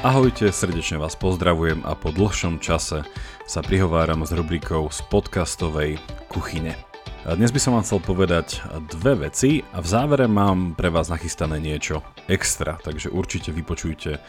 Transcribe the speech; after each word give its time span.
Ahojte, 0.00 0.48
srdečne 0.48 0.96
vás 0.96 1.12
pozdravujem 1.12 1.84
a 1.84 1.92
po 1.92 2.08
dlhšom 2.08 2.56
čase 2.56 3.04
sa 3.44 3.60
prihováram 3.60 4.24
s 4.24 4.32
rubrikou 4.32 4.88
z 4.88 5.04
podcastovej 5.12 6.00
kuchyne. 6.32 6.72
Dnes 7.28 7.52
by 7.52 7.60
som 7.60 7.76
vám 7.76 7.84
chcel 7.84 8.00
povedať 8.00 8.64
dve 8.88 9.28
veci 9.28 9.60
a 9.76 9.84
v 9.84 9.86
závere 9.92 10.24
mám 10.24 10.72
pre 10.72 10.88
vás 10.88 11.12
nachystané 11.12 11.60
niečo 11.60 12.00
extra, 12.32 12.80
takže 12.80 13.12
určite 13.12 13.52
vypočujte 13.52 14.24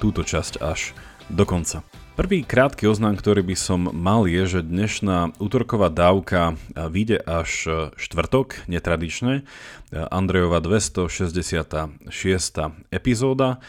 túto 0.00 0.24
časť 0.24 0.64
až 0.64 0.96
do 1.28 1.44
konca. 1.44 1.84
Prvý 2.16 2.40
krátky 2.40 2.88
oznám, 2.88 3.20
ktorý 3.20 3.44
by 3.44 3.56
som 3.56 3.92
mal 3.92 4.24
je, 4.24 4.48
že 4.48 4.60
dnešná 4.64 5.36
útorková 5.36 5.92
dávka 5.92 6.56
vyjde 6.72 7.20
až 7.20 7.68
štvrtok, 8.00 8.64
netradične, 8.64 9.44
Andrejova 9.92 10.64
266. 10.64 12.08
epizóda 12.88 13.60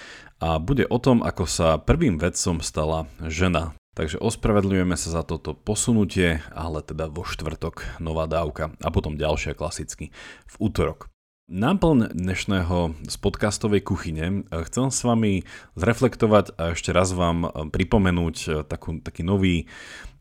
a 0.44 0.60
bude 0.60 0.84
o 0.84 1.00
tom, 1.00 1.24
ako 1.24 1.48
sa 1.48 1.80
prvým 1.80 2.20
vedcom 2.20 2.60
stala 2.60 3.08
žena. 3.24 3.72
Takže 3.96 4.20
ospravedlňujeme 4.20 5.00
sa 5.00 5.22
za 5.22 5.24
toto 5.24 5.56
posunutie, 5.56 6.44
ale 6.52 6.84
teda 6.84 7.08
vo 7.08 7.24
štvrtok 7.24 8.04
nová 8.04 8.28
dávka 8.28 8.76
a 8.84 8.90
potom 8.92 9.16
ďalšia 9.16 9.56
klasicky 9.56 10.12
v 10.50 10.56
útorok. 10.60 11.12
Náplň 11.52 12.16
dnešného 12.16 12.96
z 13.04 13.16
podcastovej 13.20 13.84
kuchyne 13.84 14.48
chcem 14.48 14.88
s 14.88 15.04
vami 15.04 15.44
zreflektovať 15.76 16.56
a 16.56 16.72
ešte 16.72 16.96
raz 16.96 17.12
vám 17.12 17.68
pripomenúť 17.68 18.64
takú, 18.64 19.04
taký 19.04 19.28
nový 19.28 19.68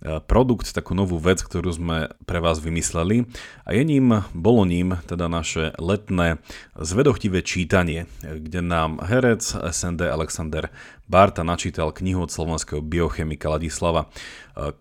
produkt, 0.02 0.74
takú 0.74 0.98
novú 0.98 1.22
vec, 1.22 1.38
ktorú 1.38 1.70
sme 1.78 2.10
pre 2.26 2.42
vás 2.42 2.58
vymysleli 2.58 3.30
a 3.62 3.70
je 3.70 3.82
ním, 3.86 4.26
bolo 4.34 4.66
ním 4.66 4.98
teda 5.06 5.30
naše 5.30 5.70
letné 5.78 6.42
zvedochtivé 6.74 7.46
čítanie, 7.46 8.10
kde 8.20 8.58
nám 8.58 8.98
herec 9.00 9.46
SND 9.56 10.10
Alexander 10.10 10.74
Barta 11.06 11.46
načítal 11.46 11.94
knihu 11.94 12.26
od 12.26 12.34
slovenského 12.34 12.82
biochemika 12.82 13.46
Ladislava 13.46 14.10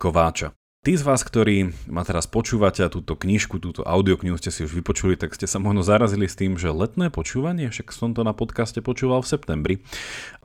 Kováča. 0.02 0.58
Tí 0.82 0.98
z 0.98 1.06
vás, 1.06 1.22
ktorí 1.22 1.78
ma 1.86 2.02
teraz 2.02 2.26
počúvate 2.26 2.82
a 2.82 2.90
túto 2.90 3.14
knižku, 3.14 3.62
túto 3.62 3.86
audioknihu 3.86 4.34
ste 4.42 4.50
si 4.50 4.66
už 4.66 4.82
vypočuli, 4.82 5.14
tak 5.14 5.38
ste 5.38 5.46
sa 5.46 5.62
možno 5.62 5.86
zarazili 5.86 6.26
s 6.26 6.34
tým, 6.34 6.58
že 6.58 6.74
letné 6.74 7.14
počúvanie, 7.14 7.70
však 7.70 7.94
som 7.94 8.18
to 8.18 8.26
na 8.26 8.34
podcaste 8.34 8.82
počúval 8.82 9.22
v 9.22 9.30
septembri. 9.30 9.76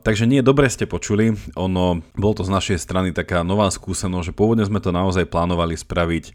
Takže 0.07 0.23
nie, 0.23 0.39
dobre 0.39 0.71
ste 0.71 0.87
počuli, 0.87 1.35
ono, 1.59 1.99
bol 2.15 2.31
to 2.31 2.47
z 2.47 2.55
našej 2.55 2.79
strany 2.79 3.11
taká 3.11 3.43
nová 3.43 3.67
skúsenosť, 3.67 4.31
že 4.31 4.37
pôvodne 4.39 4.63
sme 4.63 4.79
to 4.79 4.95
naozaj 4.95 5.27
plánovali 5.27 5.75
spraviť 5.75 6.25
e, 6.31 6.33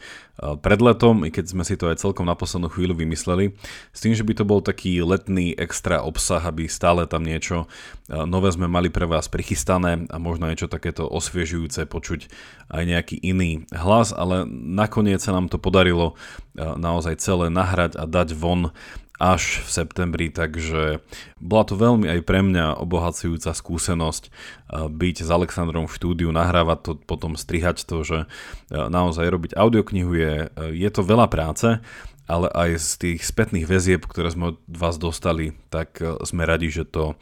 pred 0.60 0.80
letom, 0.84 1.24
i 1.24 1.32
keď 1.32 1.56
sme 1.56 1.64
si 1.64 1.80
to 1.80 1.88
aj 1.88 2.04
celkom 2.04 2.28
na 2.28 2.36
poslednú 2.36 2.68
chvíľu 2.68 3.00
vymysleli, 3.00 3.56
s 3.96 4.00
tým, 4.04 4.12
že 4.12 4.28
by 4.28 4.36
to 4.36 4.44
bol 4.44 4.60
taký 4.60 5.00
letný 5.00 5.56
extra 5.56 6.04
obsah, 6.04 6.44
aby 6.44 6.68
stále 6.68 7.08
tam 7.08 7.24
niečo 7.24 7.72
e, 8.12 8.20
nové 8.28 8.52
sme 8.52 8.68
mali 8.68 8.92
pre 8.92 9.08
vás 9.08 9.32
prichystané 9.32 10.04
a 10.12 10.20
možno 10.20 10.52
niečo 10.52 10.68
takéto 10.68 11.08
osviežujúce 11.08 11.88
počuť 11.88 12.28
aj 12.76 12.84
nejaký 12.84 13.24
iný 13.24 13.64
hlas, 13.72 14.12
ale 14.12 14.44
nakoniec 14.52 15.24
sa 15.24 15.32
nám 15.32 15.48
to 15.48 15.56
podarilo 15.56 16.20
e, 16.60 16.60
naozaj 16.60 17.24
celé 17.24 17.48
nahrať 17.48 17.96
a 17.96 18.04
dať 18.04 18.36
von 18.36 18.76
až 19.22 19.62
v 19.62 19.70
septembri, 19.70 20.28
takže 20.34 21.06
bola 21.38 21.64
to 21.70 21.78
veľmi 21.78 22.10
aj 22.10 22.20
pre 22.26 22.42
mňa 22.42 22.82
obohacujúca 22.82 23.54
skúsenosť 23.54 24.24
eh, 24.26 24.90
byť 24.90 25.16
s 25.22 25.30
Alexandrom 25.30 25.86
v 25.86 25.94
štúdiu, 25.94 26.34
nahrávať 26.34 26.80
to, 26.82 26.92
potom 26.98 27.38
strihať 27.38 27.86
to, 27.86 28.02
že 28.02 28.20
eh, 28.26 28.74
naozaj 28.74 29.30
robiť 29.30 29.52
audioknihu 29.54 30.12
je, 30.18 30.34
eh, 30.50 30.74
je 30.74 30.90
to 30.90 31.06
veľa 31.06 31.30
práce, 31.30 31.78
ale 32.26 32.48
aj 32.50 32.70
z 32.82 32.90
tých 32.98 33.20
spätných 33.22 33.70
väzieb, 33.70 34.10
ktoré 34.10 34.34
sme 34.34 34.56
od 34.56 34.58
vás 34.66 34.98
dostali, 34.98 35.54
tak 35.68 36.00
sme 36.24 36.48
radi, 36.48 36.72
že 36.72 36.88
to 36.88 37.20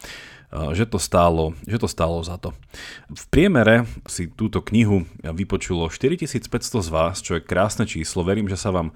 že 0.50 0.89
to, 0.89 0.97
stálo, 0.97 1.53
že 1.69 1.78
to 1.78 1.86
stálo 1.86 2.25
za 2.25 2.41
to. 2.41 2.57
V 3.13 3.25
priemere 3.29 3.85
si 4.09 4.25
túto 4.34 4.66
knihu 4.66 5.06
vypočulo 5.22 5.94
4500 5.94 6.50
z 6.81 6.90
vás, 6.90 7.22
čo 7.22 7.38
je 7.38 7.46
krásne 7.46 7.85
číslo, 7.85 8.25
verím, 8.25 8.50
že 8.50 8.57
sa 8.57 8.73
vám 8.73 8.90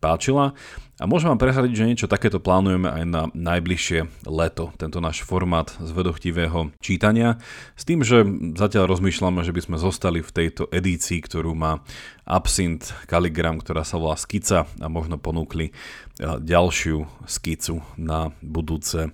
páčila 0.00 0.56
a 1.00 1.04
môžem 1.10 1.32
vám 1.32 1.40
presadiť, 1.40 1.72
že 1.74 1.88
niečo 1.90 2.06
takéto 2.12 2.38
plánujeme 2.38 2.86
aj 2.86 3.04
na 3.08 3.22
najbližšie 3.32 4.28
leto, 4.28 4.70
tento 4.78 5.02
náš 5.02 5.26
formát 5.26 5.72
zvedochtivého 5.82 6.70
čítania, 6.78 7.40
s 7.74 7.82
tým, 7.82 8.04
že 8.04 8.22
zatiaľ 8.54 8.92
rozmýšľame, 8.92 9.42
že 9.42 9.50
by 9.50 9.60
sme 9.64 9.76
zostali 9.80 10.22
v 10.22 10.30
tejto 10.30 10.70
edícii, 10.70 11.18
ktorú 11.18 11.56
má 11.56 11.82
Absint 12.24 12.94
Kaligram, 13.10 13.58
ktorá 13.58 13.82
sa 13.82 13.98
volá 13.98 14.14
Skica 14.14 14.70
a 14.80 14.86
možno 14.86 15.18
ponúkli 15.18 15.74
ďalšiu 16.20 17.26
skicu 17.26 17.82
na 17.98 18.30
budúce 18.38 19.10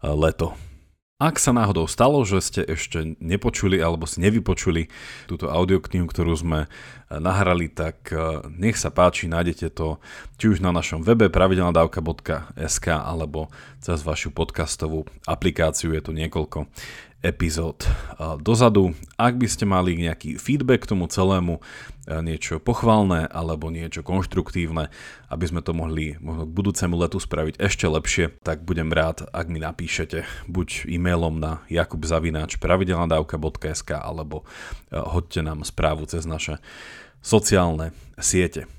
leto. 0.00 0.54
Ak 1.16 1.40
sa 1.40 1.48
náhodou 1.48 1.88
stalo, 1.88 2.20
že 2.28 2.44
ste 2.44 2.60
ešte 2.60 3.16
nepočuli 3.24 3.80
alebo 3.80 4.04
si 4.04 4.20
nevypočuli 4.20 4.92
túto 5.24 5.48
audioknihu, 5.48 6.04
ktorú 6.04 6.36
sme 6.36 6.68
eh, 6.68 6.68
nahrali, 7.08 7.72
tak 7.72 8.12
eh, 8.12 8.44
nech 8.52 8.76
sa 8.76 8.92
páči, 8.92 9.24
nájdete 9.24 9.72
to 9.72 9.96
či 10.36 10.52
už 10.52 10.60
na 10.60 10.76
našom 10.76 11.00
webe 11.00 11.32
pravidelnadavka.sk 11.32 12.86
alebo 12.92 13.48
cez 13.80 14.04
vašu 14.04 14.28
podcastovú 14.28 15.08
aplikáciu, 15.24 15.96
je 15.96 16.04
tu 16.04 16.12
niekoľko 16.12 16.68
epizód 17.26 17.82
dozadu. 18.38 18.94
Ak 19.18 19.34
by 19.34 19.50
ste 19.50 19.66
mali 19.66 19.98
nejaký 19.98 20.38
feedback 20.38 20.86
k 20.86 20.94
tomu 20.94 21.10
celému, 21.10 21.58
niečo 22.06 22.62
pochvalné 22.62 23.26
alebo 23.26 23.66
niečo 23.66 24.06
konštruktívne, 24.06 24.94
aby 25.26 25.44
sme 25.50 25.58
to 25.58 25.74
mohli 25.74 26.14
možno 26.22 26.46
k 26.46 26.54
budúcemu 26.54 26.94
letu 26.94 27.18
spraviť 27.18 27.58
ešte 27.58 27.90
lepšie, 27.90 28.38
tak 28.46 28.62
budem 28.62 28.94
rád, 28.94 29.26
ak 29.34 29.50
mi 29.50 29.58
napíšete 29.58 30.22
buď 30.46 30.86
e-mailom 30.86 31.42
na 31.42 31.66
jakubzavináč 31.66 32.62
pravidelnadavka.sk 32.62 33.90
alebo 33.98 34.46
hoďte 34.94 35.42
nám 35.42 35.66
správu 35.66 36.06
cez 36.06 36.22
naše 36.30 36.62
sociálne 37.18 37.90
siete. 38.22 38.70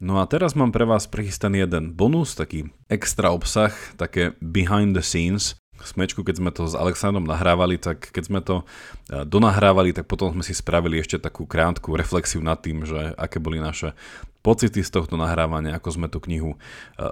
No 0.00 0.18
a 0.18 0.26
teraz 0.26 0.56
mám 0.56 0.72
pre 0.74 0.88
vás 0.88 1.06
prichystaný 1.06 1.68
jeden 1.68 1.94
bonus, 1.94 2.34
taký 2.34 2.72
extra 2.90 3.30
obsah, 3.30 3.70
také 3.94 4.34
behind 4.42 4.96
the 4.96 5.04
scenes, 5.04 5.54
smečku, 5.84 6.24
keď 6.24 6.36
sme 6.40 6.50
to 6.50 6.64
s 6.66 6.74
Alexandrom 6.74 7.28
nahrávali, 7.28 7.76
tak 7.76 8.10
keď 8.10 8.24
sme 8.24 8.40
to 8.40 8.64
e, 9.08 9.24
donahrávali, 9.28 9.92
tak 9.92 10.08
potom 10.08 10.32
sme 10.32 10.42
si 10.42 10.56
spravili 10.56 11.00
ešte 11.00 11.20
takú 11.20 11.44
krátku 11.44 11.94
reflexiu 11.94 12.40
nad 12.40 12.60
tým, 12.60 12.88
že 12.88 13.12
aké 13.14 13.38
boli 13.38 13.60
naše 13.60 13.92
pocity 14.44 14.84
z 14.84 14.90
tohto 14.90 15.16
nahrávania, 15.16 15.76
ako 15.76 15.88
sme 15.92 16.08
tú 16.08 16.18
knihu 16.24 16.56
e, 16.56 16.58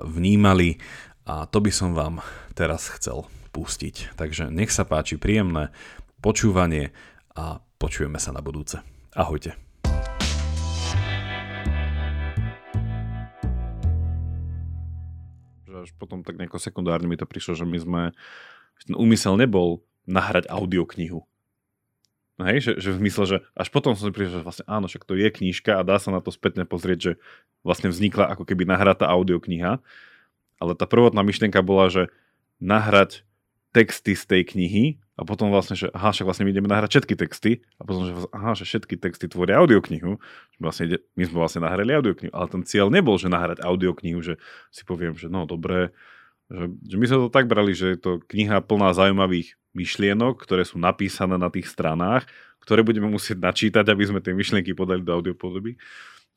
vnímali 0.05 0.81
a 1.29 1.47
to 1.47 1.63
by 1.63 1.71
som 1.71 1.95
vám 1.95 2.19
teraz 2.53 2.91
chcel 2.99 3.31
pustiť. 3.53 4.17
Takže 4.19 4.51
nech 4.51 4.73
sa 4.73 4.89
páči 4.89 5.21
príjemné 5.21 5.71
počúvanie 6.25 6.91
a 7.37 7.61
počujeme 7.79 8.17
sa 8.17 8.35
na 8.35 8.41
budúce. 8.41 8.81
Ahojte. 9.13 9.55
až 15.83 15.91
potom 15.99 16.23
tak 16.23 16.39
nejako 16.39 16.63
sekundárne 16.63 17.11
mi 17.11 17.19
to 17.19 17.27
prišlo, 17.27 17.59
že 17.59 17.67
my 17.67 17.79
sme 17.83 18.03
ten 18.89 18.97
úmysel 18.99 19.39
nebol 19.39 19.85
nahrať 20.09 20.51
audioknihu. 20.51 21.23
No 22.41 22.43
hej, 22.49 22.65
že, 22.65 22.73
že 22.81 22.91
v 22.97 23.07
zmysle, 23.07 23.25
že 23.29 23.37
až 23.53 23.69
potom 23.71 23.95
som 23.95 24.09
si 24.09 24.13
prišiel, 24.15 24.41
že 24.41 24.47
vlastne 24.47 24.67
áno, 24.67 24.89
však 24.89 25.05
to 25.05 25.15
je 25.15 25.29
knižka 25.29 25.79
a 25.79 25.87
dá 25.87 26.01
sa 26.01 26.11
na 26.11 26.19
to 26.19 26.33
spätne 26.33 26.65
pozrieť, 26.65 26.99
že 26.99 27.13
vlastne 27.63 27.93
vznikla 27.93 28.35
ako 28.35 28.49
keby 28.49 28.67
nahratá 28.67 29.07
audiokniha. 29.07 29.79
Ale 30.59 30.73
tá 30.75 30.87
prvotná 30.89 31.23
myšlienka 31.23 31.61
bola, 31.63 31.93
že 31.93 32.03
nahrať 32.59 33.23
texty 33.75 34.19
z 34.19 34.25
tej 34.27 34.43
knihy 34.49 34.85
a 35.17 35.29
potom 35.29 35.53
vlastne, 35.53 35.77
že 35.77 35.93
aha, 35.93 36.11
však 36.11 36.25
vlastne 36.25 36.49
my 36.49 36.53
ideme 36.57 36.73
nahrať 36.73 36.99
všetky 36.99 37.15
texty 37.21 37.53
a 37.77 37.85
potom, 37.85 38.09
že 38.09 38.13
aha, 38.33 38.57
že 38.57 38.65
všetky 38.65 38.97
texty 38.97 39.29
tvoria 39.29 39.61
audioknihu. 39.61 40.17
Že 40.57 40.59
vlastne, 40.59 40.85
my 41.15 41.23
sme 41.29 41.37
vlastne 41.37 41.61
nahrali 41.63 41.93
audioknihu, 41.93 42.33
ale 42.33 42.47
ten 42.49 42.63
cieľ 42.65 42.89
nebol, 42.89 43.21
že 43.21 43.29
nahrať 43.29 43.61
audioknihu, 43.61 44.19
že 44.25 44.41
si 44.73 44.83
poviem, 44.89 45.15
že 45.15 45.29
no 45.29 45.45
dobre, 45.45 45.93
že, 46.53 46.97
my 47.01 47.05
sme 47.09 47.19
to 47.27 47.33
tak 47.33 47.49
brali, 47.49 47.73
že 47.73 47.97
je 47.97 47.99
to 47.99 48.11
kniha 48.29 48.61
plná 48.61 48.93
zaujímavých 48.93 49.57
myšlienok, 49.73 50.45
ktoré 50.45 50.69
sú 50.69 50.77
napísané 50.77 51.41
na 51.41 51.49
tých 51.49 51.73
stranách, 51.73 52.29
ktoré 52.61 52.85
budeme 52.85 53.09
musieť 53.09 53.41
načítať, 53.41 53.89
aby 53.89 54.05
sme 54.05 54.21
tie 54.21 54.37
myšlienky 54.37 54.77
podali 54.77 55.01
do 55.01 55.17
audiopodoby. 55.17 55.81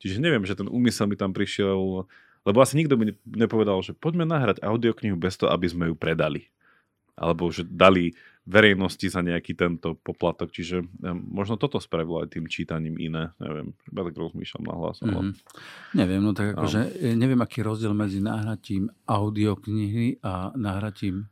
Čiže 0.00 0.24
neviem, 0.24 0.42
že 0.48 0.56
ten 0.56 0.66
úmysel 0.66 1.06
mi 1.06 1.20
tam 1.20 1.36
prišiel, 1.36 2.08
lebo 2.48 2.58
asi 2.64 2.80
nikto 2.80 2.96
by 2.96 3.12
nepovedal, 3.28 3.84
že 3.84 3.92
poďme 3.92 4.24
nahrať 4.24 4.64
audioknihu 4.64 5.20
bez 5.20 5.36
toho, 5.36 5.52
aby 5.52 5.68
sme 5.68 5.84
ju 5.92 5.94
predali. 5.94 6.48
Alebo 7.12 7.52
že 7.52 7.64
dali 7.64 8.16
verejnosti 8.46 9.10
za 9.10 9.20
nejaký 9.26 9.58
tento 9.58 9.98
poplatok. 9.98 10.54
Čiže 10.54 10.86
ja, 11.02 11.12
možno 11.12 11.58
toto 11.58 11.82
spravilo 11.82 12.22
aj 12.22 12.38
tým 12.38 12.46
čítaním 12.46 12.94
iné. 12.96 13.34
Neviem, 13.42 13.74
iba 13.90 14.00
tak 14.06 14.14
rozmýšľam 14.14 14.64
na 14.64 14.74
hlas. 14.78 14.96
Mm-hmm. 15.02 15.32
Neviem, 15.98 16.22
no 16.22 16.30
tak 16.30 16.54
akože 16.54 16.80
no. 16.80 17.18
neviem, 17.18 17.40
aký 17.42 17.66
rozdiel 17.66 17.90
medzi 17.92 18.22
nahratím 18.22 18.86
audioknihy 19.10 20.22
a 20.22 20.54
nahratím 20.54 21.26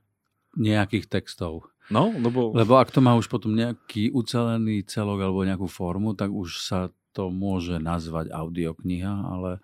nejakých 0.59 1.07
textov. 1.07 1.71
No, 1.89 2.11
lebo... 2.11 2.51
Lebo 2.51 2.83
ak 2.83 2.91
to 2.91 2.99
má 2.99 3.15
už 3.15 3.31
potom 3.31 3.55
nejaký 3.55 4.11
ucelený 4.11 4.83
celok 4.89 5.23
alebo 5.23 5.47
nejakú 5.47 5.71
formu, 5.71 6.19
tak 6.19 6.35
už 6.35 6.67
sa 6.67 6.91
to 7.15 7.31
môže 7.31 7.79
nazvať 7.79 8.35
audiokniha, 8.35 9.15
ale 9.23 9.63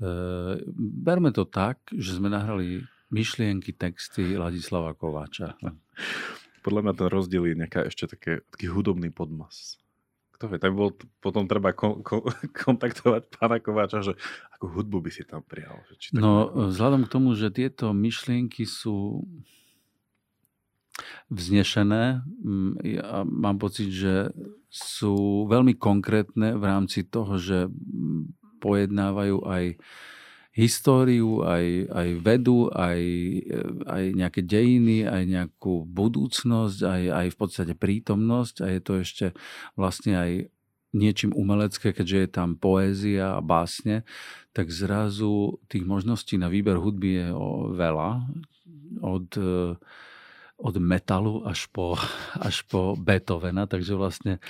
e, 0.00 0.14
berme 0.78 1.34
to 1.36 1.44
tak, 1.44 1.84
že 1.92 2.16
sme 2.16 2.32
nahrali 2.32 2.80
myšlienky, 3.12 3.76
texty 3.76 4.40
Ladislava 4.40 4.96
Kováča. 4.96 5.52
podľa 6.68 6.84
mňa 6.84 6.94
ten 7.00 7.08
rozdiel 7.08 7.44
je 7.48 7.56
nejaká 7.56 7.80
ešte 7.88 8.04
také, 8.04 8.44
taký 8.52 8.68
hudobný 8.68 9.08
podmas. 9.08 9.80
Kto 10.36 10.52
vie, 10.52 10.60
tam 10.60 10.76
bol, 10.76 10.92
potom 11.24 11.48
treba 11.48 11.72
kon, 11.72 12.04
kon, 12.04 12.28
kontaktovať 12.68 13.32
pána 13.32 13.56
Kováča, 13.56 14.04
že 14.04 14.12
akú 14.52 14.68
hudbu 14.68 15.00
by 15.00 15.10
si 15.10 15.24
tam 15.24 15.40
prijal. 15.40 15.80
Či 15.96 16.12
no, 16.12 16.52
vzhľadom 16.68 17.08
k 17.08 17.12
tomu, 17.16 17.32
že 17.32 17.48
tieto 17.48 17.96
myšlienky 17.96 18.68
sú 18.68 19.24
vznešené. 21.32 22.20
Mm, 22.44 22.72
ja 22.84 23.24
mám 23.24 23.56
pocit, 23.56 23.88
že 23.88 24.28
sú 24.68 25.48
veľmi 25.48 25.72
konkrétne 25.72 26.52
v 26.60 26.64
rámci 26.68 27.00
toho, 27.08 27.40
že 27.40 27.72
mm, 27.72 28.60
pojednávajú 28.60 29.40
aj 29.48 29.64
históriu, 30.58 31.46
aj, 31.46 31.86
aj 31.86 32.08
vedu, 32.18 32.66
aj, 32.74 33.00
aj 33.86 34.04
nejaké 34.18 34.42
dejiny, 34.42 35.06
aj 35.06 35.22
nejakú 35.22 35.86
budúcnosť, 35.86 36.78
aj, 36.82 37.02
aj 37.14 37.26
v 37.30 37.36
podstate 37.38 37.74
prítomnosť. 37.78 38.66
A 38.66 38.74
je 38.74 38.80
to 38.82 38.92
ešte 38.98 39.26
vlastne 39.78 40.18
aj 40.18 40.30
niečím 40.90 41.30
umelecké, 41.30 41.94
keďže 41.94 42.18
je 42.18 42.28
tam 42.28 42.58
poézia 42.58 43.38
a 43.38 43.44
básne, 43.44 44.02
tak 44.50 44.74
zrazu 44.74 45.62
tých 45.70 45.86
možností 45.86 46.34
na 46.34 46.50
výber 46.50 46.82
hudby 46.82 47.22
je 47.22 47.26
veľa. 47.78 48.26
Od 48.98 49.30
od 50.58 50.74
metalu 50.82 51.46
až 51.46 51.70
po, 51.70 51.94
až 52.48 52.66
po 52.66 52.98
Beethovena, 52.98 53.70
takže 53.70 53.94
vlastne 53.94 54.42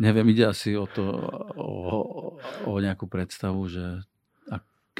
neviem, 0.00 0.24
ide 0.32 0.48
asi 0.48 0.72
o 0.74 0.88
to, 0.88 1.04
o, 1.60 2.00
o 2.64 2.72
nejakú 2.80 3.04
predstavu, 3.04 3.68
že 3.68 4.00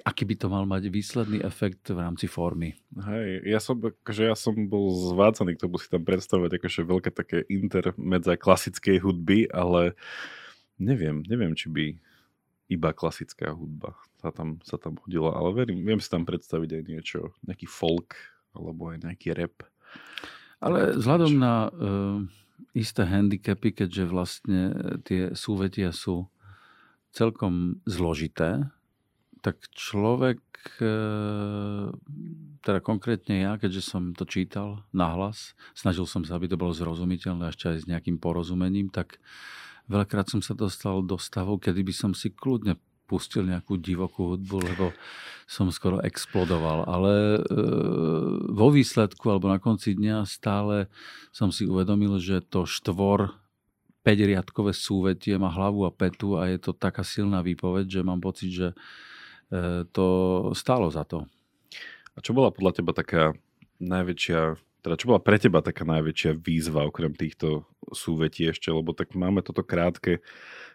aký 0.02 0.26
by 0.26 0.34
to 0.34 0.46
mal 0.50 0.66
mať 0.66 0.90
výsledný 0.90 1.38
efekt 1.46 1.86
v 1.90 1.98
rámci 2.02 2.26
formy. 2.26 2.74
Hej, 2.98 3.46
ja 3.46 3.62
som, 3.62 3.78
akože 3.78 4.22
ja 4.28 4.36
som 4.36 4.54
bol 4.66 4.90
zvácaný 5.14 5.54
k 5.54 5.62
tomu 5.62 5.78
si 5.78 5.86
tam 5.86 6.02
predstavovať 6.02 6.58
akože 6.58 6.80
veľké 6.82 7.10
také 7.14 7.38
intermedza 7.46 8.34
klasickej 8.34 8.98
hudby, 8.98 9.46
ale 9.50 9.94
neviem, 10.76 11.22
neviem, 11.26 11.54
či 11.54 11.70
by 11.70 11.86
iba 12.66 12.90
klasická 12.90 13.54
hudba 13.54 13.94
sa 14.22 14.30
tam, 14.30 14.62
sa 14.62 14.78
tam 14.78 14.94
hodila, 15.02 15.34
ale 15.34 15.50
verím, 15.50 15.82
viem 15.82 15.98
si 15.98 16.06
tam 16.06 16.22
predstaviť 16.22 16.70
aj 16.78 16.82
niečo, 16.86 17.20
nejaký 17.42 17.66
folk 17.66 18.14
alebo 18.54 18.94
aj 18.94 19.02
nejaký 19.02 19.34
rap. 19.34 19.66
Ale 20.62 20.94
vzhľadom 20.94 21.32
na 21.42 21.54
uh, 21.68 22.22
isté 22.70 23.02
handicapy, 23.02 23.74
keďže 23.74 24.04
vlastne 24.06 24.60
tie 25.02 25.34
súvetia 25.34 25.90
sú 25.90 26.30
celkom 27.10 27.82
zložité, 27.82 28.70
tak 29.42 29.58
človek, 29.74 30.38
uh, 30.78 31.90
teda 32.62 32.78
konkrétne 32.78 33.42
ja, 33.42 33.58
keďže 33.58 33.82
som 33.82 34.14
to 34.14 34.22
čítal 34.22 34.86
nahlas, 34.94 35.58
snažil 35.74 36.06
som 36.06 36.22
sa, 36.22 36.38
aby 36.38 36.46
to 36.46 36.56
bolo 36.56 36.70
zrozumiteľné 36.70 37.50
ešte 37.50 37.74
aj 37.74 37.78
s 37.82 37.88
nejakým 37.90 38.22
porozumením, 38.22 38.88
tak 38.88 39.18
veľakrát 39.90 40.30
som 40.30 40.40
sa 40.40 40.54
dostal 40.54 41.02
do 41.02 41.18
stavu, 41.18 41.58
kedy 41.58 41.82
by 41.82 41.94
som 41.94 42.12
si 42.14 42.30
kľudne 42.30 42.78
pustil 43.12 43.44
nejakú 43.44 43.76
divokú 43.76 44.32
hudbu, 44.32 44.56
lebo 44.72 44.86
som 45.44 45.68
skoro 45.68 46.00
explodoval. 46.00 46.88
Ale 46.88 47.36
e, 47.36 47.40
vo 48.48 48.72
výsledku, 48.72 49.28
alebo 49.28 49.52
na 49.52 49.60
konci 49.60 49.92
dňa 49.92 50.24
stále 50.24 50.88
som 51.28 51.52
si 51.52 51.68
uvedomil, 51.68 52.16
že 52.16 52.40
to 52.40 52.64
štvor 52.64 53.36
5-riadkové 54.00 54.72
súvetie 54.72 55.36
má 55.36 55.52
hlavu 55.52 55.84
a 55.84 55.92
petu 55.92 56.40
a 56.40 56.48
je 56.48 56.56
to 56.56 56.72
taká 56.72 57.04
silná 57.04 57.44
výpoveď, 57.44 58.00
že 58.00 58.00
mám 58.00 58.24
pocit, 58.24 58.48
že 58.48 58.68
e, 58.72 58.76
to 59.92 60.06
stálo 60.56 60.88
za 60.88 61.04
to. 61.04 61.28
A 62.16 62.24
čo 62.24 62.32
bola 62.32 62.48
podľa 62.48 62.80
teba 62.80 62.92
taká 62.96 63.36
najväčšia 63.80 64.56
teda 64.82 64.98
čo 64.98 65.14
bola 65.14 65.22
pre 65.22 65.38
teba 65.38 65.62
taká 65.62 65.86
najväčšia 65.86 66.42
výzva 66.42 66.90
okrem 66.90 67.14
týchto 67.14 67.62
súvetí 67.94 68.50
ešte, 68.50 68.74
lebo 68.74 68.90
tak 68.90 69.14
máme 69.14 69.38
toto 69.46 69.62
krátke 69.62 70.18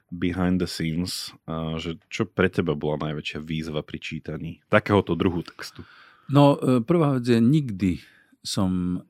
behind 0.07 0.63
the 0.63 0.69
scenes, 0.69 1.35
a 1.43 1.75
že 1.75 1.99
čo 2.07 2.23
pre 2.23 2.47
teba 2.47 2.71
bola 2.71 3.11
najväčšia 3.11 3.43
výzva 3.43 3.83
pri 3.83 3.99
čítaní 3.99 4.51
takéhoto 4.71 5.19
druhu 5.19 5.43
textu? 5.43 5.83
No, 6.31 6.55
e, 6.55 6.79
prvá 6.79 7.19
vec 7.19 7.27
je, 7.27 7.39
nikdy 7.43 7.99
som 8.43 9.03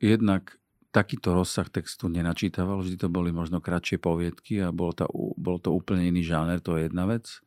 jednak 0.00 0.56
takýto 0.96 1.36
rozsah 1.36 1.68
textu 1.68 2.08
nenačítaval, 2.08 2.80
vždy 2.80 2.96
to 2.96 3.12
boli 3.12 3.28
možno 3.28 3.60
kratšie 3.60 4.00
poviedky 4.00 4.64
a 4.64 4.72
bol 4.72 4.96
to, 4.96 5.04
bol 5.36 5.60
to 5.60 5.68
úplne 5.68 6.08
iný 6.08 6.24
žáner, 6.24 6.64
to 6.64 6.80
je 6.80 6.88
jedna 6.88 7.04
vec. 7.04 7.44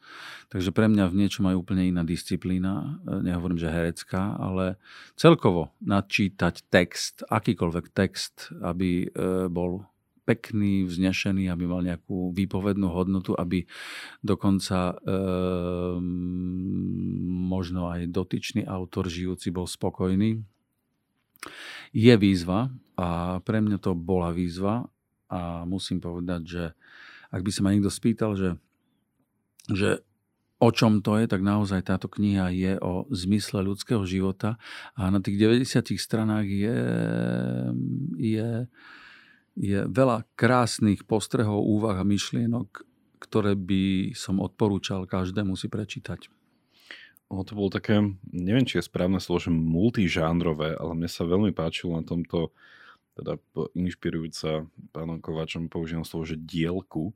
Takže 0.53 0.69
pre 0.69 0.85
mňa 0.85 1.09
v 1.09 1.17
niečom 1.25 1.49
aj 1.49 1.57
úplne 1.57 1.89
iná 1.89 2.05
disciplína, 2.05 3.01
e, 3.09 3.25
nehovorím, 3.25 3.57
že 3.57 3.73
herecká, 3.73 4.37
ale 4.37 4.77
celkovo 5.17 5.73
načítať 5.81 6.69
text, 6.69 7.25
akýkoľvek 7.25 7.89
text, 7.89 8.53
aby 8.61 9.09
e, 9.09 9.49
bol 9.49 9.89
pekný, 10.29 10.85
vznešený, 10.85 11.49
aby 11.49 11.65
mal 11.65 11.81
nejakú 11.81 12.29
výpovednú 12.37 12.85
hodnotu, 12.93 13.33
aby 13.33 13.65
dokonca 14.21 14.93
e, 14.93 14.95
možno 17.49 17.89
aj 17.89 18.13
dotyčný 18.13 18.61
autor 18.69 19.09
žijúci 19.09 19.49
bol 19.49 19.65
spokojný. 19.65 20.45
Je 21.95 22.13
výzva 22.17 22.69
a 22.99 23.39
pre 23.41 23.59
mňa 23.63 23.77
to 23.81 23.97
bola 23.97 24.33
výzva 24.35 24.89
a 25.29 25.63
musím 25.63 26.01
povedať, 26.01 26.41
že 26.45 26.63
ak 27.29 27.41
by 27.45 27.51
sa 27.53 27.61
ma 27.61 27.73
niekto 27.73 27.93
spýtal, 27.93 28.33
že, 28.33 28.57
že 29.69 30.01
o 30.59 30.69
čom 30.73 30.99
to 30.99 31.21
je, 31.21 31.25
tak 31.29 31.45
naozaj 31.45 31.85
táto 31.85 32.09
kniha 32.09 32.51
je 32.51 32.73
o 32.81 33.05
zmysle 33.13 33.61
ľudského 33.63 34.03
života 34.03 34.57
a 34.97 35.07
na 35.13 35.21
tých 35.21 35.37
90 35.37 35.95
stranách 35.95 36.47
je, 36.49 36.77
je 38.17 38.49
je 39.59 39.83
veľa 39.91 40.23
krásnych 40.39 41.03
postrehov, 41.03 41.67
úvah 41.67 41.99
a 41.99 42.07
myšlienok, 42.07 42.87
ktoré 43.19 43.59
by 43.59 44.15
som 44.15 44.39
odporúčal 44.39 45.03
každému 45.03 45.59
si 45.59 45.67
prečítať. 45.67 46.31
Ono 47.29 47.45
to 47.45 47.53
bolo 47.53 47.69
také, 47.69 48.01
neviem, 48.33 48.65
či 48.65 48.81
je 48.81 48.89
správne 48.89 49.21
slovo, 49.21 49.37
že 49.37 49.53
multižánrové, 49.53 50.73
ale 50.73 50.91
mne 50.97 51.09
sa 51.09 51.29
veľmi 51.29 51.53
páčilo 51.53 51.93
na 51.97 52.03
tomto, 52.03 52.49
teda 53.13 53.37
inšpirujúca 53.77 54.65
pánom 54.89 55.21
Kovačom 55.21 55.69
používam 55.69 56.01
slovo, 56.01 56.25
že 56.25 56.41
dielku, 56.41 57.13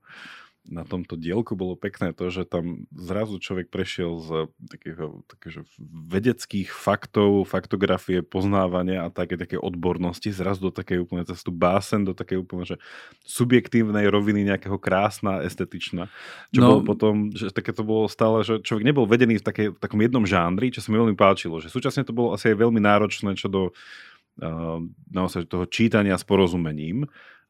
na 0.63 0.87
tomto 0.87 1.19
dielku 1.19 1.59
bolo 1.59 1.75
pekné 1.75 2.15
to, 2.15 2.31
že 2.31 2.47
tam 2.47 2.87
zrazu 2.95 3.35
človek 3.35 3.67
prešiel 3.67 4.15
z 4.23 4.29
takého, 4.71 5.19
takého 5.27 5.67
vedeckých 6.07 6.71
faktov, 6.71 7.43
faktografie, 7.51 8.23
poznávania 8.23 9.03
a 9.03 9.11
také, 9.11 9.35
také 9.35 9.59
odbornosti 9.59 10.31
zrazu 10.31 10.71
do 10.71 10.71
takej 10.71 11.03
úplne 11.03 11.27
cestu 11.27 11.51
básen, 11.51 12.07
do 12.07 12.15
takej 12.15 12.47
úplne 12.47 12.63
že 12.63 12.79
subjektívnej 13.27 14.07
roviny 14.07 14.47
nejakého 14.47 14.79
krásna, 14.79 15.43
estetičná. 15.43 16.07
Čo 16.55 16.59
no, 16.63 16.67
bolo 16.71 16.81
potom, 16.87 17.35
že 17.35 17.51
také 17.51 17.75
to 17.75 17.83
bolo 17.83 18.07
stále, 18.07 18.47
že 18.47 18.63
človek 18.63 18.87
nebol 18.87 19.03
vedený 19.03 19.43
v, 19.43 19.43
také, 19.43 19.63
v 19.75 19.79
takom 19.83 19.99
jednom 19.99 20.23
žánri, 20.23 20.71
čo 20.71 20.79
sa 20.79 20.95
mi 20.95 20.97
veľmi 20.99 21.19
páčilo. 21.19 21.59
Že 21.59 21.75
súčasne 21.75 22.07
to 22.07 22.15
bolo 22.15 22.31
asi 22.31 22.55
aj 22.55 22.57
veľmi 22.63 22.79
náročné 22.79 23.35
čo 23.35 23.51
do 23.51 23.61
uh, 23.67 24.79
naozaj 25.11 25.51
toho 25.51 25.67
čítania 25.67 26.15
s 26.15 26.23
porozumením 26.23 27.03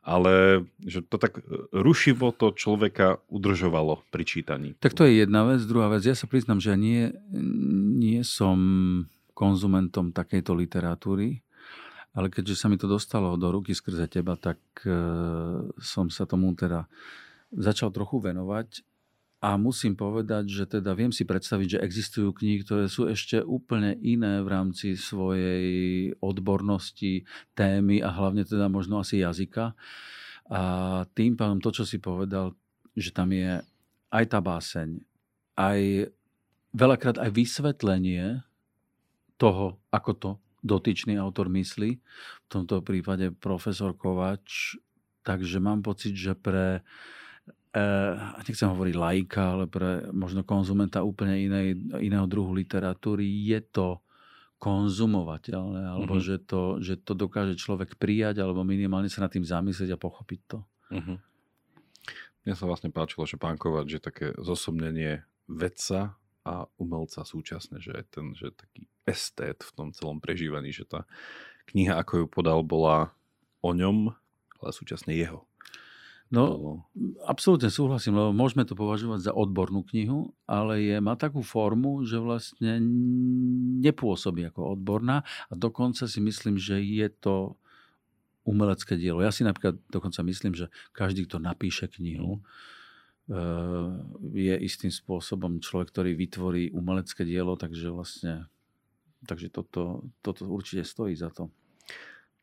ale 0.04 0.68
že 0.84 1.00
to 1.00 1.16
tak 1.16 1.40
e, 1.40 1.72
rušivo 1.72 2.36
to 2.36 2.52
človeka 2.52 3.24
udržovalo 3.32 4.04
pri 4.12 4.24
čítaní. 4.28 4.70
Tak 4.84 4.94
to 4.94 5.08
je 5.08 5.24
jedna 5.24 5.48
vec. 5.48 5.64
Druhá 5.64 5.88
vec, 5.88 6.04
ja 6.04 6.14
sa 6.14 6.28
priznám, 6.28 6.60
že 6.60 6.76
nie, 6.76 7.16
nie 7.98 8.20
som 8.28 8.60
konzumentom 9.32 10.12
takejto 10.12 10.52
literatúry, 10.54 11.42
ale 12.14 12.28
keďže 12.30 12.60
sa 12.60 12.68
mi 12.70 12.78
to 12.78 12.86
dostalo 12.86 13.34
do 13.40 13.50
ruky 13.50 13.72
skrze 13.72 14.06
teba, 14.12 14.36
tak 14.36 14.60
e, 14.84 14.94
som 15.80 16.12
sa 16.12 16.28
tomu 16.28 16.52
teda 16.54 16.86
začal 17.56 17.90
trochu 17.90 18.20
venovať 18.20 18.84
a 19.44 19.60
musím 19.60 20.00
povedať, 20.00 20.48
že 20.48 20.64
teda 20.80 20.96
viem 20.96 21.12
si 21.12 21.28
predstaviť, 21.28 21.76
že 21.76 21.84
existujú 21.84 22.32
knihy, 22.32 22.64
ktoré 22.64 22.88
sú 22.88 23.12
ešte 23.12 23.44
úplne 23.44 24.00
iné 24.00 24.40
v 24.40 24.48
rámci 24.48 24.96
svojej 24.96 26.16
odbornosti, 26.24 27.28
témy 27.52 28.00
a 28.00 28.08
hlavne 28.16 28.48
teda 28.48 28.72
možno 28.72 29.04
asi 29.04 29.20
jazyka. 29.20 29.76
A 30.48 30.62
tým 31.12 31.36
pádom 31.36 31.60
to, 31.60 31.76
čo 31.76 31.84
si 31.84 32.00
povedal, 32.00 32.56
že 32.96 33.12
tam 33.12 33.36
je 33.36 33.60
aj 34.16 34.26
tá 34.32 34.40
báseň, 34.40 35.04
aj 35.60 36.08
veľakrát 36.72 37.20
aj 37.20 37.36
vysvetlenie 37.36 38.48
toho, 39.36 39.76
ako 39.92 40.12
to 40.16 40.32
dotyčný 40.64 41.20
autor 41.20 41.52
myslí, 41.52 42.00
v 42.00 42.48
tomto 42.48 42.80
prípade 42.80 43.36
profesor 43.36 43.92
Kovač, 43.92 44.80
takže 45.28 45.60
mám 45.60 45.84
pocit, 45.84 46.16
že 46.16 46.32
pre 46.32 46.80
Uh, 47.74 48.38
nechcem 48.46 48.70
hovoriť 48.70 48.94
lajka, 48.94 49.42
ale 49.58 49.66
pre 49.66 50.06
možno 50.14 50.46
konzumenta 50.46 51.02
úplne 51.02 51.42
inej, 51.42 51.74
iného 52.06 52.30
druhu 52.30 52.54
literatúry 52.54 53.26
je 53.26 53.58
to 53.66 53.98
konzumovateľné, 54.62 55.82
alebo 55.82 56.22
uh-huh. 56.22 56.24
že, 56.24 56.38
to, 56.38 56.78
že 56.80 57.02
to 57.02 57.18
dokáže 57.18 57.58
človek 57.58 57.98
prijať, 57.98 58.46
alebo 58.46 58.62
minimálne 58.62 59.10
sa 59.10 59.26
nad 59.26 59.34
tým 59.34 59.42
zamyslieť 59.42 59.90
a 59.90 59.98
pochopiť 59.98 60.40
to. 60.46 60.60
Uh-huh. 60.94 61.18
Mne 62.46 62.54
sa 62.54 62.70
vlastne 62.70 62.94
páčilo, 62.94 63.26
že 63.26 63.42
pán 63.42 63.58
Kovač 63.58 63.90
je 63.90 64.00
také 64.00 64.38
zosobnenie 64.38 65.26
vedca 65.50 66.14
a 66.46 66.70
umelca 66.80 67.26
súčasne, 67.26 67.82
že 67.82 67.92
je 67.92 68.04
ten, 68.06 68.26
že 68.38 68.54
taký 68.54 68.86
estét 69.04 69.66
v 69.66 69.72
tom 69.76 69.90
celom 69.92 70.22
prežívaní, 70.22 70.70
že 70.70 70.86
tá 70.86 71.10
kniha, 71.72 71.98
ako 72.00 72.24
ju 72.24 72.26
podal, 72.30 72.62
bola 72.62 73.16
o 73.64 73.72
ňom, 73.72 74.14
ale 74.62 74.72
súčasne 74.72 75.16
jeho. 75.16 75.48
No, 76.34 76.82
absolútne 77.30 77.70
súhlasím, 77.70 78.18
lebo 78.18 78.34
môžeme 78.34 78.66
to 78.66 78.74
považovať 78.74 79.30
za 79.30 79.34
odbornú 79.38 79.86
knihu, 79.94 80.34
ale 80.50 80.82
je, 80.82 80.98
má 80.98 81.14
takú 81.14 81.46
formu, 81.46 82.02
že 82.10 82.18
vlastne 82.18 82.82
nepôsobí 83.86 84.50
ako 84.50 84.74
odborná 84.74 85.22
a 85.22 85.54
dokonca 85.54 86.10
si 86.10 86.18
myslím, 86.26 86.58
že 86.58 86.82
je 86.82 87.06
to 87.14 87.54
umelecké 88.50 88.98
dielo. 88.98 89.22
Ja 89.22 89.30
si 89.30 89.46
napríklad 89.46 89.78
dokonca 89.94 90.26
myslím, 90.26 90.58
že 90.58 90.74
každý, 90.90 91.30
kto 91.30 91.38
napíše 91.38 91.86
knihu, 91.86 92.42
eh, 93.30 93.94
je 94.34 94.56
istým 94.58 94.90
spôsobom 94.90 95.62
človek, 95.62 95.94
ktorý 95.94 96.18
vytvorí 96.18 96.74
umelecké 96.74 97.30
dielo, 97.30 97.54
takže 97.62 97.94
vlastne 97.94 98.50
takže 99.24 99.54
toto, 99.54 100.04
toto 100.20 100.50
určite 100.50 100.84
stojí 100.84 101.16
za 101.16 101.32
to. 101.32 101.54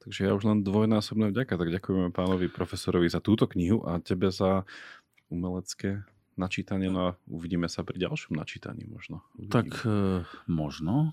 Takže 0.00 0.20
ja 0.24 0.32
už 0.32 0.48
len 0.48 0.64
dvojnásobne 0.64 1.28
vďaka. 1.28 1.60
Tak 1.60 1.68
ďakujeme 1.68 2.08
pánovi 2.10 2.48
profesorovi 2.48 3.12
za 3.12 3.20
túto 3.20 3.44
knihu 3.44 3.84
a 3.84 4.00
tebe 4.00 4.32
za 4.32 4.64
umelecké 5.28 6.08
načítanie. 6.40 6.88
No 6.88 7.00
a 7.04 7.20
uvidíme 7.28 7.68
sa 7.68 7.84
pri 7.84 8.00
ďalšom 8.00 8.32
načítaní 8.32 8.88
možno. 8.88 9.20
Uvidíme. 9.36 9.52
Tak 9.52 9.68
e, 9.84 10.24
možno. 10.48 11.12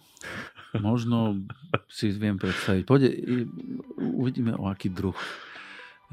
Možno 0.79 1.43
si 1.91 2.15
viem 2.15 2.39
predstaviť. 2.39 2.87
Pôjde, 2.87 3.09
uvidíme 3.99 4.55
o 4.55 4.71
aký 4.71 4.87
druh 4.87 5.19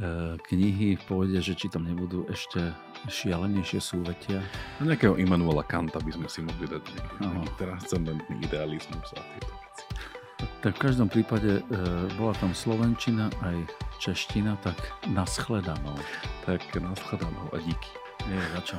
e, 0.03 0.35
knihy 0.51 0.99
pôjde, 1.07 1.39
že 1.47 1.55
či 1.55 1.71
tam 1.71 1.87
nebudú 1.87 2.27
ešte 2.27 2.75
šialenejšie 3.07 3.79
súvetia. 3.79 4.43
A 4.81 4.89
nejakého 4.89 5.15
Immanuela 5.15 5.63
Kanta 5.63 6.03
by 6.03 6.11
sme 6.11 6.27
si 6.27 6.43
mohli 6.43 6.67
dať 6.67 6.83
nejaký, 6.83 7.15
nejaký 7.23 7.51
transcendentný 7.55 8.35
idealizmus 8.43 9.15
a 9.15 9.23
tieto 9.23 9.64
tak 10.65 10.81
v 10.81 10.85
každom 10.89 11.13
prípade 11.13 11.61
e, 11.61 11.63
bola 12.17 12.33
tam 12.41 12.57
Slovenčina 12.57 13.29
aj 13.45 13.69
čeština, 14.01 14.57
tak 14.65 14.81
naschledanou. 15.13 15.93
Tak 16.49 16.65
naschledanou 16.81 17.53
a 17.53 17.61
díky. 17.61 17.93
Nie, 18.25 18.41
za 18.57 18.61
čo. 18.65 18.77